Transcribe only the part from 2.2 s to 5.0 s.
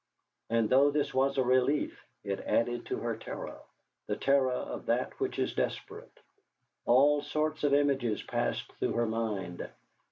it added to her terror the terror of